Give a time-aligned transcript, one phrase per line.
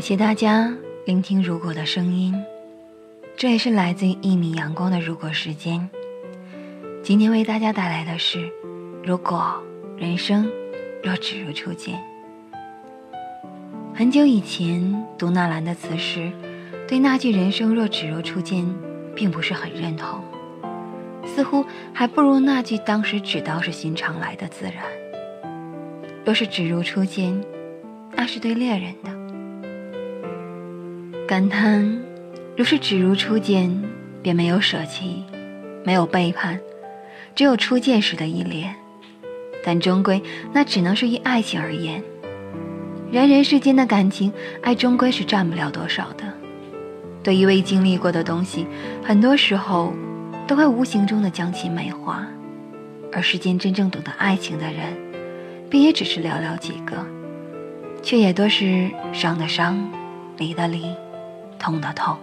[0.00, 0.74] 感谢大家
[1.04, 2.34] 聆听如果的声音，
[3.36, 5.90] 这也是来自于一米阳光的如果时间。
[7.02, 8.50] 今天为大家带来的是：
[9.04, 9.62] 如果
[9.98, 10.50] 人生
[11.04, 12.02] 若只如初见。
[13.94, 16.32] 很久以前读纳兰的词时，
[16.88, 18.66] 对那句“人生若只如初见”
[19.14, 20.18] 并不是很认同，
[21.26, 24.76] 似乎还不如那句当时只道是寻常来的自然。
[26.24, 27.38] 若是只如初见，
[28.12, 29.20] 那是对恋人的。
[31.30, 31.96] 感叹，
[32.56, 33.70] 如是只如初见，
[34.20, 35.22] 便没有舍弃，
[35.84, 36.58] 没有背叛，
[37.36, 38.74] 只有初见时的依恋。
[39.64, 40.20] 但终归，
[40.52, 42.02] 那只能是以爱情而言。
[43.12, 46.24] 人人世间的感情，爱终归是占不了多少的。
[47.22, 48.66] 对于未经历过的东西，
[49.00, 49.94] 很多时候
[50.48, 52.26] 都会无形中的将其美化。
[53.12, 54.96] 而世间真正懂得爱情的人，
[55.70, 57.06] 便也只是寥寥几个，
[58.02, 59.88] 却也多是伤的伤，
[60.36, 60.86] 离的离。
[61.60, 62.16] 痛的痛，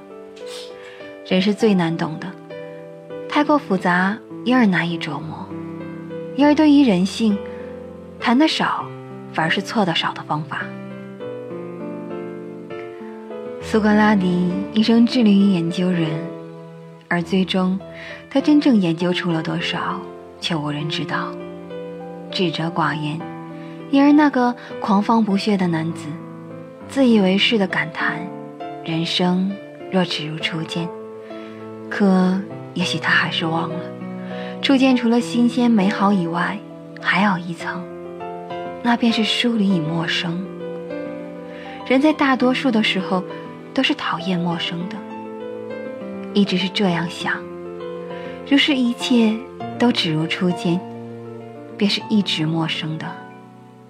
[1.28, 2.28] 人是最难懂的，
[3.30, 5.48] 太过复杂，因而难以琢磨；
[6.36, 7.38] 因而对于人性，
[8.20, 8.84] 谈的少，
[9.32, 10.64] 反而是错的少的方法。
[13.62, 16.10] 苏格拉底一生致力于研究人，
[17.08, 17.80] 而最终，
[18.30, 20.02] 他真正研究出了多少，
[20.40, 21.32] 却无人知道。
[22.32, 23.20] 智者寡言，
[23.92, 26.08] 因而那个狂放不屑的男子，
[26.88, 28.26] 自以为是的感叹。
[28.88, 29.52] 人生
[29.92, 30.88] 若只如初见，
[31.90, 32.40] 可
[32.74, 33.80] 也许他还是忘了，
[34.62, 36.58] 初见除了新鲜美好以外，
[37.02, 37.84] 还有一层，
[38.82, 40.42] 那便是疏离与陌生。
[41.86, 43.22] 人在大多数的时候
[43.74, 44.96] 都是讨厌陌生的，
[46.34, 47.44] 一直是这样想。
[48.50, 49.36] 如是一切
[49.78, 50.80] 都只如初见，
[51.78, 53.06] 便是一直陌生的。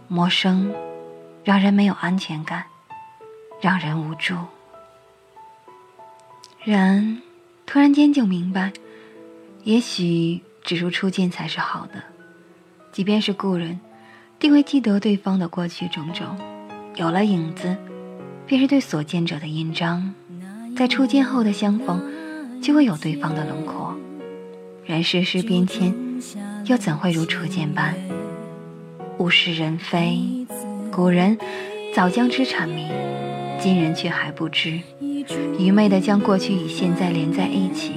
[0.07, 0.73] 陌生，
[1.43, 2.63] 让人没有安全感，
[3.61, 4.33] 让人无助。
[6.69, 7.21] 然，
[7.65, 8.73] 突然间就明白，
[9.63, 12.03] 也许只如初见才是好的。
[12.91, 13.79] 即便是故人，
[14.37, 16.25] 定会记得对方的过去种种。
[16.95, 17.73] 有了影子，
[18.45, 20.13] 便是对所见者的印章。
[20.75, 22.01] 在初见后的相逢，
[22.61, 23.95] 就会有对方的轮廓。
[24.83, 25.95] 人世事变迁，
[26.65, 27.95] 又怎会如初见般？
[29.19, 30.45] 物是人非，
[30.91, 31.37] 古人
[31.95, 32.89] 早将之阐明，
[33.59, 34.79] 今人却还不知。
[35.59, 37.91] 愚昧的将过去与现在连在一起，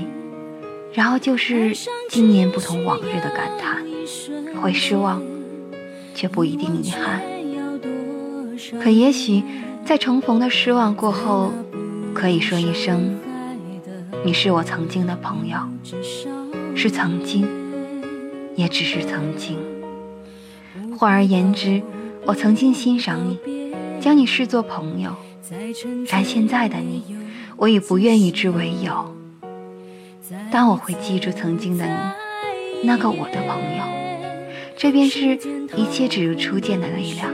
[0.93, 1.72] 然后就是
[2.09, 3.84] 今年不同往日的感叹，
[4.60, 5.22] 会失望，
[6.15, 7.20] 却不一定遗憾。
[8.82, 9.43] 可也许
[9.84, 11.53] 在重逢的失望过后，
[12.15, 13.19] 可以说一声
[14.25, 15.56] ：“你是我曾经的朋友，
[16.75, 17.47] 是曾经，
[18.56, 19.59] 也只是曾经。”
[20.99, 21.81] 换而言之，
[22.26, 23.38] 我曾经欣赏你，
[24.00, 25.15] 将你视作朋友，
[26.09, 27.03] 但现在的你。
[27.56, 29.15] 我已不愿与之为友，
[30.50, 33.84] 但我会记住曾经的你，那个我的朋友。
[34.78, 35.38] 这便是
[35.77, 37.31] 一切只如初见的力量，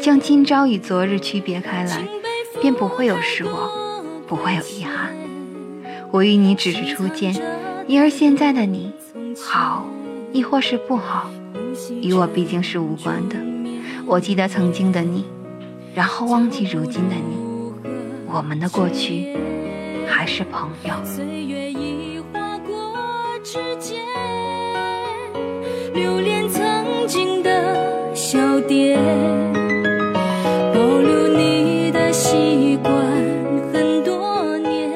[0.00, 2.02] 将今朝与昨日区别开来，
[2.60, 3.70] 便不会有失望，
[4.26, 5.14] 不会有遗憾。
[6.10, 7.32] 我与你只是初见，
[7.86, 8.90] 因而现在的你，
[9.40, 9.86] 好
[10.32, 11.30] 亦或是不好，
[12.00, 13.36] 与我毕竟是无关的。
[14.06, 15.24] 我记得曾经的你，
[15.94, 17.42] 然后忘记如今的你。
[18.34, 19.36] 我们的过去
[20.08, 20.94] 还是朋友。
[21.04, 22.74] 岁月已划过
[23.44, 24.00] 指尖，
[25.92, 28.98] 留恋曾经的笑点，
[30.72, 32.94] 保留你的习惯
[33.74, 34.90] 很多年，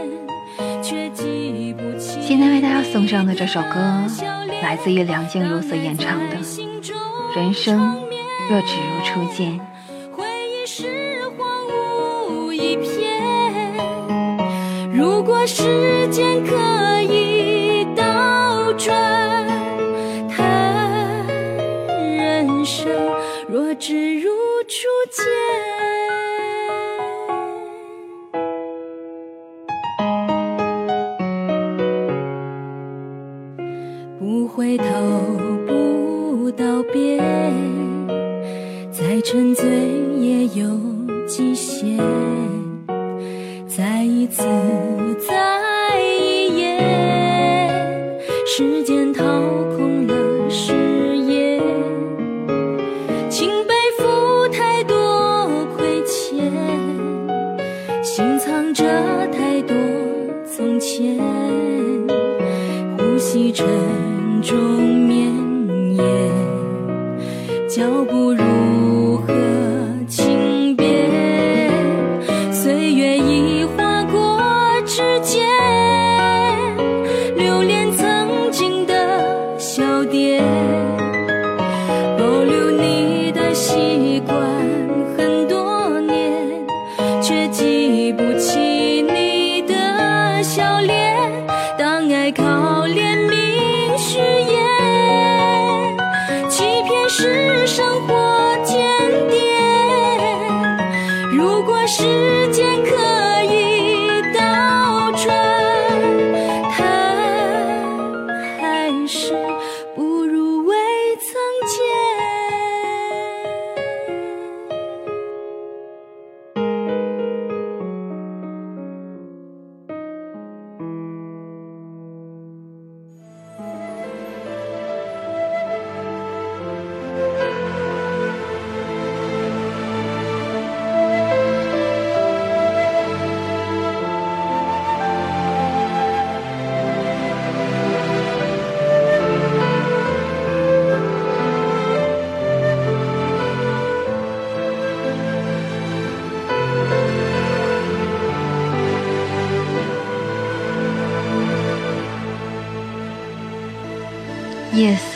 [0.83, 2.23] 却记不起。
[2.23, 4.05] 现在为大家送上的这首歌，
[4.63, 6.37] 来自于梁静茹所演唱的
[7.37, 7.79] 《人生
[8.49, 9.61] 若只如初见》。
[15.27, 16.55] 如果时间可
[17.13, 19.45] 以倒转，
[20.31, 21.27] 叹
[21.91, 22.87] 人生
[23.49, 24.31] 若只如
[24.69, 25.25] 初见，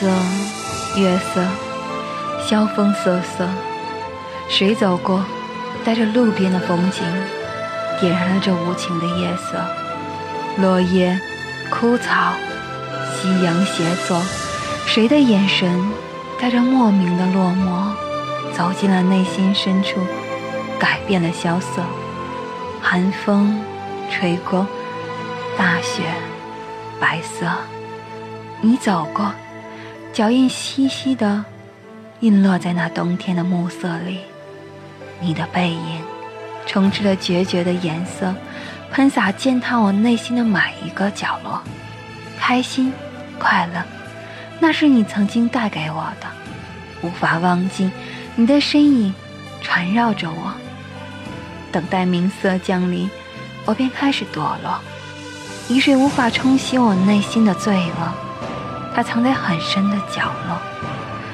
[0.01, 0.07] 色，
[0.99, 1.45] 月色，
[2.43, 3.47] 萧风瑟瑟。
[4.49, 5.23] 谁走过，
[5.85, 7.03] 带着路边的风景，
[7.99, 9.63] 点燃了这无情的夜色。
[10.57, 11.21] 落叶，
[11.69, 12.33] 枯草，
[13.13, 14.19] 夕阳斜坐。
[14.87, 15.91] 谁的眼神，
[16.39, 17.93] 带着莫名的落寞，
[18.57, 19.99] 走进了内心深处，
[20.79, 21.83] 改变了萧瑟。
[22.81, 23.63] 寒风
[24.09, 24.65] 吹过，
[25.55, 26.01] 大雪，
[26.99, 27.45] 白色。
[28.61, 29.31] 你走过。
[30.13, 31.45] 脚印稀稀的，
[32.19, 34.19] 印落在那冬天的暮色里。
[35.21, 36.01] 你的背影，
[36.65, 38.35] 充斥着决绝的颜色，
[38.91, 41.61] 喷洒践踏我内心的每一个角落。
[42.37, 42.91] 开心，
[43.39, 43.81] 快乐，
[44.59, 46.27] 那是你曾经带给我的，
[47.01, 47.89] 无法忘记。
[48.35, 49.13] 你的身影
[49.61, 50.53] 缠绕着我，
[51.71, 53.09] 等待明色降临，
[53.63, 54.77] 我便开始堕落。
[55.69, 58.20] 雨水无法冲洗我内心的罪恶。
[59.01, 60.57] 藏在很深的角落，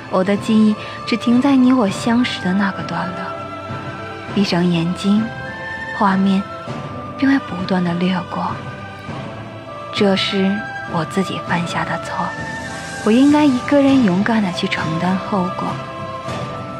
[0.09, 0.75] 我的记忆
[1.05, 3.15] 只停在你我相识的那个段落。
[4.33, 5.23] 闭上眼睛，
[5.97, 6.41] 画面
[7.17, 8.47] 便会不断的掠过。
[9.93, 10.55] 这是
[10.91, 12.25] 我自己犯下的错，
[13.03, 15.67] 我应该一个人勇敢的去承担后果。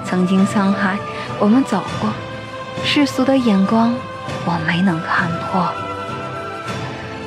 [0.06, 0.98] 曾经沧海，
[1.40, 2.10] 我们走过；
[2.86, 3.94] 世俗的眼光，
[4.46, 5.68] 我没能看破。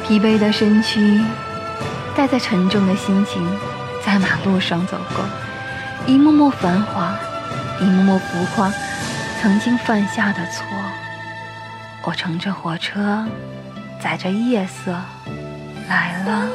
[0.06, 1.20] 疲惫的身躯。
[2.16, 3.46] 带着沉重的心情，
[4.04, 5.24] 在马路上走过，
[6.06, 7.14] 一幕幕繁华，
[7.80, 8.72] 一幕幕浮夸，
[9.40, 10.64] 曾经犯下的错。
[12.02, 13.24] 我乘着火车，
[14.02, 14.92] 载着夜色，
[15.88, 16.48] 来了。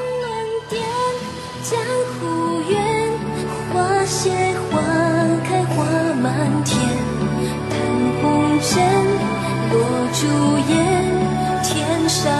[11.63, 12.31] 天上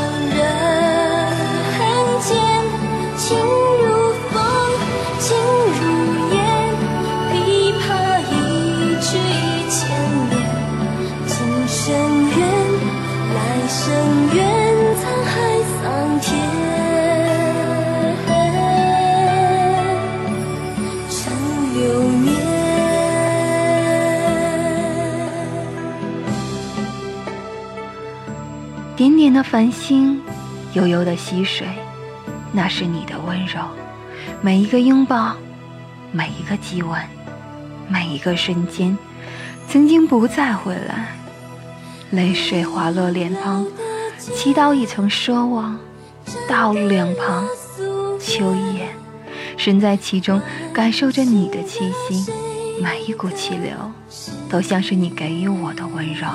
[28.96, 30.22] 点点的繁星，
[30.74, 31.68] 悠悠的溪水。
[32.54, 33.60] 那是你的温柔，
[34.42, 35.36] 每一个拥抱，
[36.14, 36.98] 每一个激吻，
[37.90, 38.98] 每一个瞬间，
[39.68, 41.10] 曾经不再回来。
[42.12, 43.68] 泪水滑落脸庞，
[44.18, 45.78] 祈祷已曾奢望。
[46.48, 47.46] 道路两旁，
[48.18, 48.88] 秋叶，
[49.58, 50.42] 身在其中，
[50.74, 52.32] 感受着你的气息。
[52.82, 53.74] 每一股气流，
[54.50, 56.26] 都像是你给予我的温柔。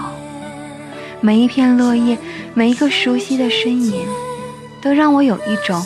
[1.21, 2.19] 每一片落叶，
[2.55, 4.07] 每一个熟悉的身影，
[4.81, 5.85] 都让我有一种。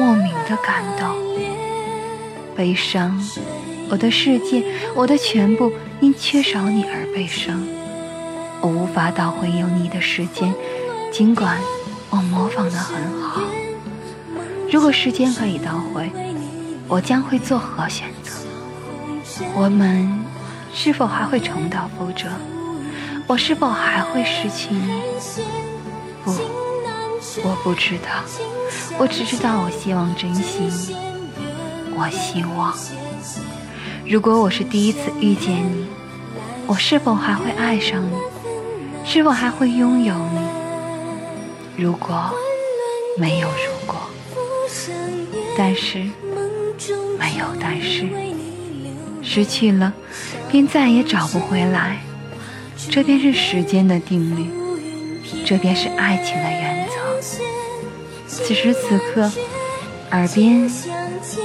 [0.00, 1.08] 莫名的感动，
[2.54, 3.20] 悲伤，
[3.90, 4.62] 我的世界，
[4.94, 7.60] 我的全部，因缺少你而悲伤。
[8.60, 10.54] 我无法倒回有你的时间，
[11.10, 11.58] 尽管
[12.10, 13.42] 我模仿的很好。
[14.70, 16.08] 如果时间可以倒回，
[16.86, 18.30] 我将会作何选择？
[19.56, 20.08] 我们
[20.72, 22.28] 是否还会重蹈覆辙？
[23.28, 25.02] 我是否还会失去你？
[26.24, 26.32] 不，
[27.44, 28.24] 我不知道。
[28.98, 30.96] 我只知道，我希望珍惜你。
[31.94, 32.74] 我希望，
[34.06, 35.86] 如果我是第一次遇见你，
[36.66, 38.16] 我是否还会爱上你？
[39.04, 41.84] 是否还会拥有你？
[41.84, 42.30] 如果
[43.18, 43.94] 没有如果，
[45.54, 45.98] 但是
[47.18, 48.08] 没有但是，
[49.22, 49.92] 失去了
[50.48, 51.98] 便再也找不回来。
[52.90, 54.50] 这便是时间的定律
[55.44, 57.20] 这便是爱情的原则
[58.26, 59.30] 此时此刻
[60.10, 60.68] 耳边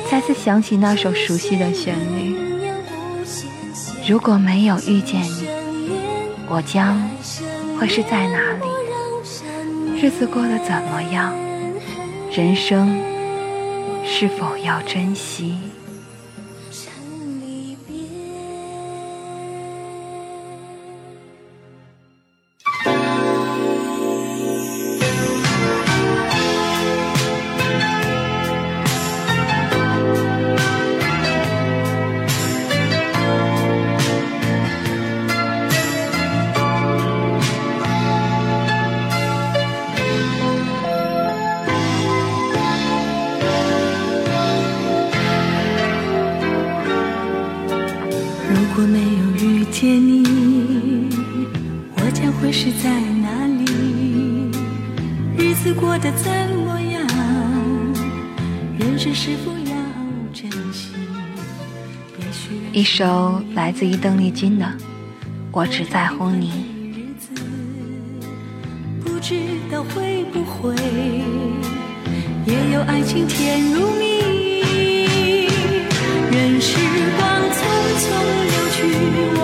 [0.09, 2.35] 再次响起那首熟悉的旋律
[4.07, 5.47] 如果没有遇见你
[6.49, 6.99] 我将
[7.77, 11.33] 会是在哪里日子过得怎么样
[12.31, 13.01] 人生
[14.05, 15.57] 是否要珍惜
[56.03, 57.07] 的怎么样？
[58.77, 59.71] 人生是否要
[60.33, 60.89] 珍惜？
[62.73, 64.65] 一首来自于邓丽君的
[65.53, 66.65] 《我只在乎你》。
[69.05, 69.33] 不知
[69.71, 70.75] 道会不会
[72.45, 74.03] 也有爱情甜如蜜。
[76.29, 76.75] 任时
[77.17, 77.57] 光匆
[78.03, 78.09] 匆
[78.43, 78.77] 流去，
[79.37, 79.42] 我。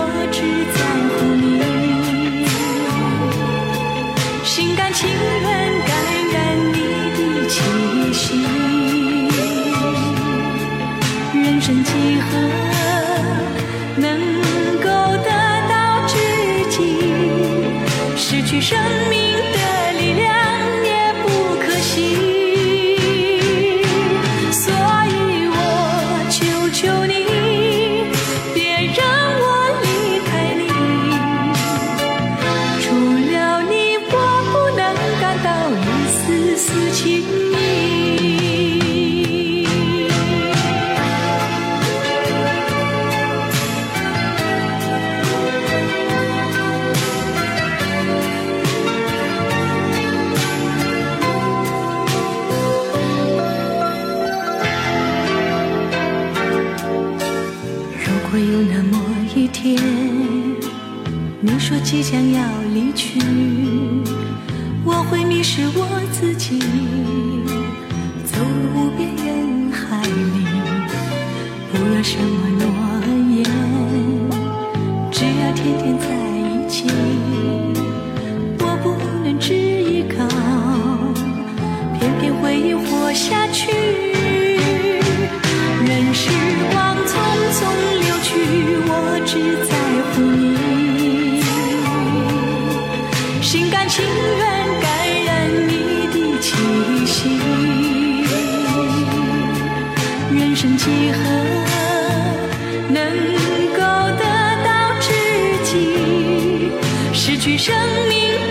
[61.90, 62.40] 即将要
[62.72, 63.18] 离去
[64.84, 66.89] 我会迷失我自己。
[97.10, 97.28] 息
[100.30, 101.18] 人生几何
[102.88, 103.02] 能
[103.72, 103.80] 够
[104.16, 104.24] 得
[104.64, 105.10] 到知
[105.64, 106.70] 己
[107.12, 107.74] 失去生
[108.08, 108.49] 命。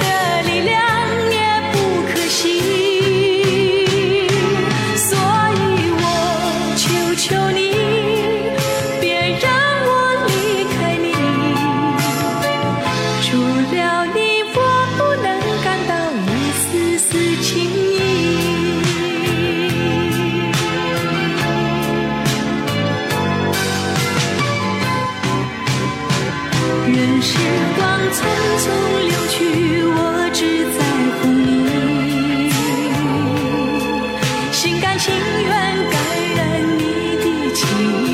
[34.99, 35.49] 情愿
[35.89, 35.97] 感
[36.35, 36.39] 染
[36.77, 36.83] 你
[37.23, 37.25] 的
[37.55, 37.57] 气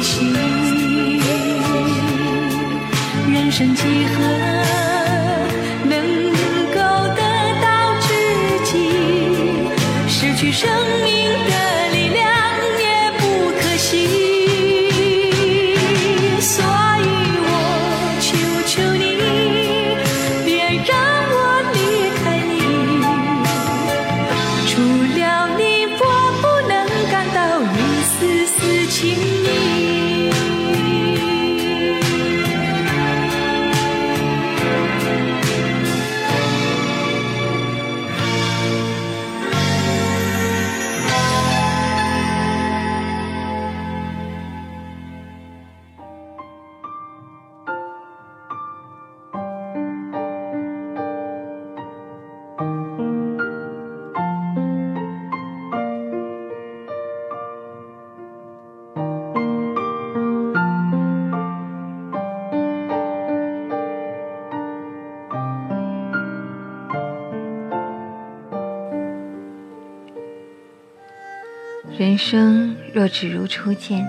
[0.04, 0.12] 息。
[3.34, 4.65] 人生几何
[71.98, 74.06] 人生若只如初见，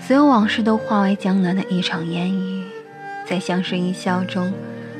[0.00, 2.64] 所有往事都化为江南的一场烟雨，
[3.24, 4.52] 在相视一笑中，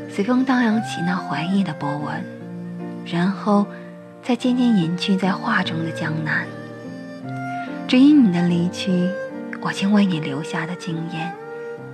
[0.09, 2.25] 随风荡漾起那怀疑的波纹，
[3.04, 3.66] 然后
[4.23, 6.47] 再渐渐隐去在画中的江南。
[7.88, 9.11] 只因你的离去，
[9.61, 11.33] 我竟为你留下的惊艳，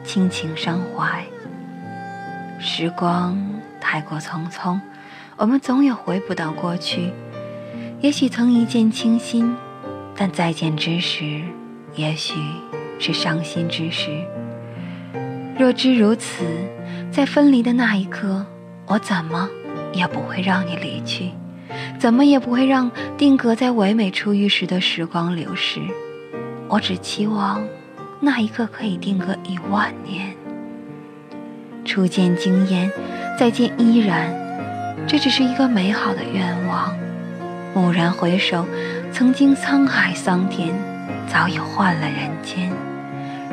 [0.05, 1.25] 倾情伤怀。
[2.59, 3.43] 时光
[3.81, 4.79] 太过匆匆，
[5.39, 7.11] 我们总也回不到过去。
[8.03, 9.57] 也许曾一见倾心。
[10.21, 11.41] 但再见之时，
[11.95, 12.35] 也许
[12.99, 14.11] 是伤心之时。
[15.59, 16.45] 若知如此，
[17.11, 18.45] 在分离的那一刻，
[18.85, 19.49] 我怎么
[19.95, 21.31] 也不会让你离去，
[21.99, 25.81] 怎么也不会让定格在唯美初遇时的时光流逝。
[26.69, 27.67] 我只期望
[28.21, 30.37] 那一刻可以定格一万年。
[31.83, 32.93] 初见惊艳，
[33.39, 34.31] 再见依然，
[35.07, 36.95] 这只是一个美好的愿望。
[37.75, 38.67] 蓦然回首，
[39.13, 40.75] 曾经沧海桑田，
[41.29, 42.73] 早已换了人间。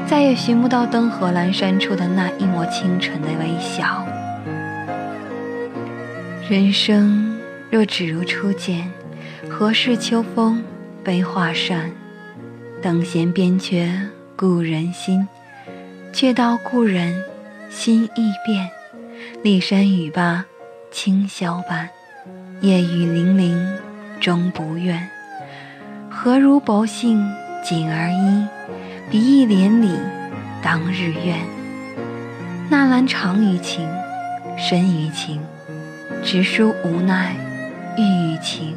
[0.08, 4.06] 再也寻不到灯火阑珊处的那一抹清纯的微笑。
[6.50, 7.38] 人生
[7.70, 8.90] 若只如初见，
[9.50, 10.64] 何事秋风
[11.04, 11.92] 悲画扇？
[12.82, 13.92] 等闲边缺
[14.36, 15.28] 故人心，
[16.14, 17.24] 却道故人
[17.70, 18.70] 心易变。
[19.44, 20.46] 骊山语罢
[20.90, 21.90] 清宵半，
[22.62, 23.78] 夜雨霖铃
[24.20, 25.10] 终不怨。
[26.10, 27.24] 何如薄幸
[27.64, 28.48] 锦儿衣？
[29.10, 29.98] 比翼连理，
[30.62, 31.38] 当日愿。
[32.70, 33.88] 纳兰长于情，
[34.58, 35.42] 深于情，
[36.24, 37.34] 直抒无奈，
[37.98, 38.76] 郁于情。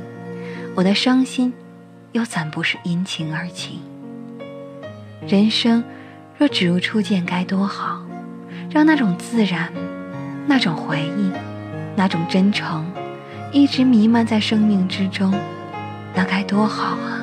[0.77, 1.53] 我的伤心，
[2.13, 3.81] 又怎不是因情而起？
[5.27, 5.83] 人生
[6.39, 8.01] 若只如初见，该多好！
[8.71, 9.73] 让那种自然，
[10.47, 11.31] 那种回忆，
[11.97, 12.90] 那种真诚，
[13.53, 15.35] 一直弥漫在生命之中，
[16.15, 17.19] 那该多好啊！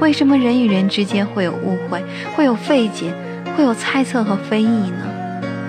[0.00, 2.02] 为什么人与人之间会有误会，
[2.34, 3.12] 会有费解，
[3.54, 5.04] 会有猜测和非议呢？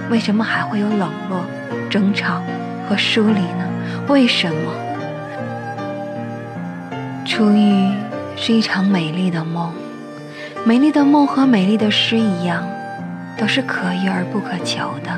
[0.09, 1.43] 为什么还会有冷落、
[1.89, 2.41] 争吵
[2.87, 3.67] 和疏离呢？
[4.07, 4.71] 为什么？
[7.25, 7.91] 初遇
[8.37, 9.73] 是一场美丽的梦，
[10.65, 12.65] 美丽的梦和美丽的诗一样，
[13.37, 15.11] 都是可遇而不可求的，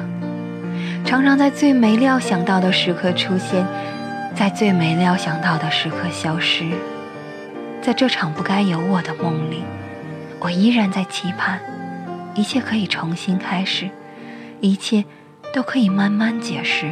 [1.06, 3.64] 常常在最没料想到的时刻出现，
[4.42, 6.72] 在最没料想到的时刻消失。
[7.80, 9.64] 在这场不该有我的梦里，
[10.40, 11.60] 我依然在期盼，
[12.34, 13.88] 一切可以重新开始，
[14.60, 15.06] 一切
[15.54, 16.92] 都可以慢慢解释。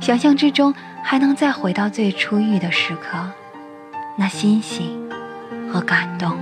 [0.00, 3.18] 想象之中还能再回到最初遇的时刻，
[4.16, 4.96] 那欣喜
[5.72, 6.38] 和感动。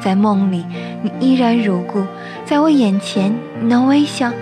[0.00, 0.64] 在梦里，
[1.02, 2.06] 你依然如故，
[2.46, 3.30] 在我眼前，
[3.60, 4.32] 你的微笑，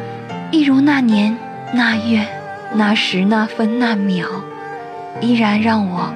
[0.52, 1.36] 一如那年
[1.72, 2.24] 那月
[2.72, 4.26] 那时那分那秒，
[5.20, 6.12] 依然让我。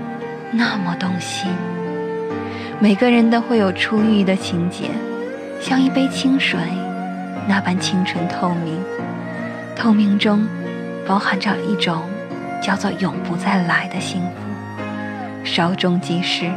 [0.51, 1.51] 那么动心。
[2.81, 4.89] 每个人都会有初遇的情节，
[5.61, 6.59] 像一杯清水，
[7.47, 8.81] 那般清纯透明。
[9.77, 10.49] 透明中，
[11.07, 12.03] 包含着一种
[12.63, 15.45] 叫做永不再来的幸福。
[15.45, 16.51] 稍纵即逝。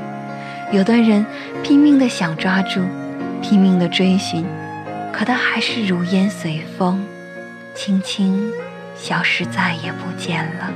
[0.72, 1.26] 有的人
[1.62, 2.80] 拼命的想抓住，
[3.42, 4.46] 拼命的追寻，
[5.12, 7.04] 可他还是如烟随风，
[7.76, 8.50] 轻轻
[9.02, 10.72] 消失，再也不见了。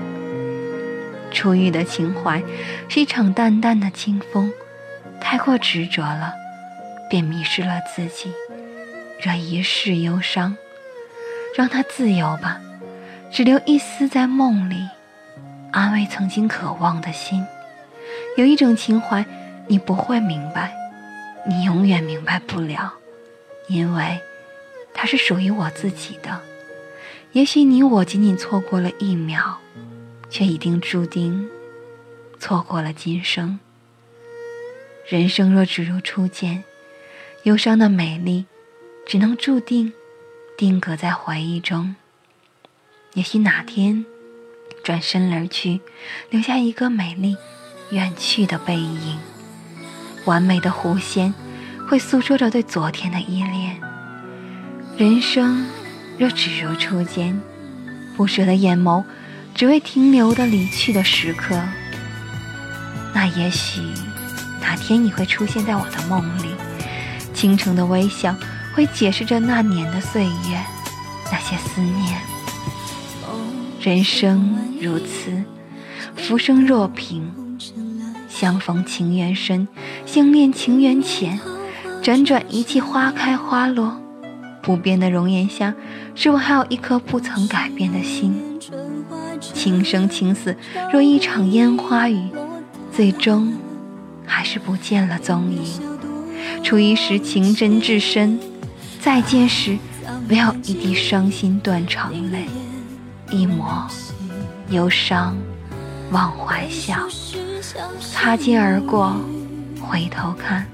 [1.31, 2.41] 初遇的情怀，
[2.89, 4.51] 是一场淡淡的清风，
[5.21, 6.33] 太过执着了，
[7.07, 8.33] 便迷失了自己。
[9.21, 10.57] 这一世忧伤，
[11.55, 12.59] 让它自由吧，
[13.31, 14.89] 只留一丝在梦里，
[15.71, 17.45] 安慰曾经渴望的心。
[18.37, 19.23] 有一种情怀，
[19.67, 20.73] 你不会明白，
[21.47, 22.91] 你永远明白不了，
[23.67, 24.19] 因为
[24.95, 26.41] 它是属于我自己的。
[27.35, 29.59] 也许你我仅仅错过了一秒。
[30.27, 31.47] 却已经注定
[32.39, 33.57] 错过了今生。
[35.07, 36.63] 人生若只如初见，
[37.43, 38.45] 忧伤的美丽
[39.05, 39.93] 只能注定
[40.57, 41.95] 定格在回忆中。
[43.13, 44.05] 也许哪天
[44.83, 45.79] 转身而去，
[46.29, 47.37] 留下一个美丽
[47.91, 49.17] 远去的背影。
[50.25, 51.33] 完美的弧线
[51.87, 53.79] 会诉说着对昨天的依恋。
[54.97, 55.65] 人生
[56.17, 57.39] 若只如初见，
[58.15, 59.03] 不舍的眼眸。
[59.53, 61.57] 只为停留的离去的时刻，
[63.13, 63.79] 那也许
[64.59, 66.49] 哪天你会出现在我的梦里，
[67.33, 68.35] 倾城的微笑
[68.73, 70.61] 会解释着那年的岁月，
[71.31, 72.19] 那些思念。
[73.79, 75.41] 人生如此，
[76.17, 77.31] 浮生若萍，
[78.27, 79.65] 相逢情缘深，
[80.05, 81.39] 相恋情缘浅，
[82.03, 84.01] 辗转一季花开花落，
[84.65, 85.75] 不变的容颜下，
[86.15, 88.59] 是否还有一颗不曾改变的心？
[89.39, 90.57] 情生情死，
[90.91, 92.31] 若一场烟花雨，
[92.91, 93.53] 最终
[94.25, 95.61] 还是不见了踪影。
[96.63, 98.39] 初遇时情真至深，
[98.99, 99.77] 再见时
[100.27, 102.45] 没有一滴伤心断肠泪，
[103.29, 103.87] 一抹
[104.71, 105.37] 忧伤
[106.09, 107.07] 忘怀笑。
[107.99, 109.15] 擦肩而过，
[109.79, 110.65] 回头看，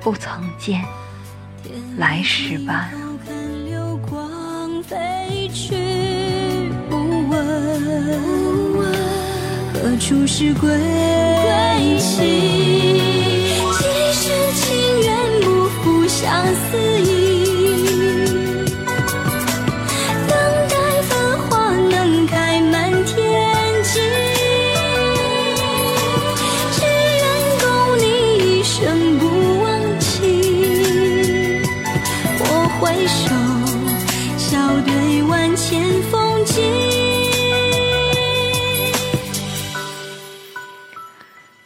[0.00, 0.82] 不曾见
[1.98, 2.88] 来时般。
[9.98, 10.70] 处是归
[11.98, 12.16] 期？
[13.78, 15.08] 几世情缘
[15.42, 17.17] 不负相思意。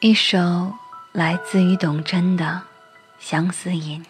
[0.05, 0.37] 一首
[1.13, 2.45] 来自于董贞的
[3.21, 4.05] 《相思吟》。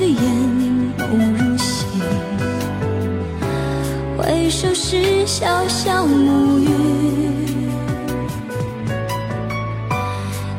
[0.00, 0.16] 的眼
[0.96, 1.00] 眸
[1.36, 1.84] 如洗。
[4.16, 6.68] 回首时，潇潇暮雨。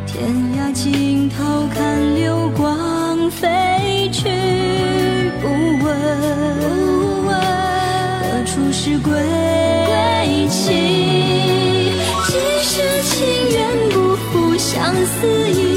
[0.06, 4.30] 天涯尽头，看流光飞去，
[5.42, 5.48] 不
[5.84, 5.90] 问
[7.26, 7.34] 何
[8.46, 9.12] 处是归
[10.50, 10.62] 期。
[12.28, 15.71] 几世情缘，不负相思意。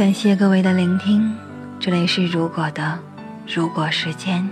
[0.00, 1.30] 感谢各位的聆听，
[1.78, 2.98] 这里是如果的
[3.46, 4.48] 如果时间。